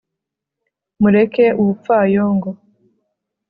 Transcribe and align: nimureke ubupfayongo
nimureke 0.97 1.45
ubupfayongo 1.59 2.49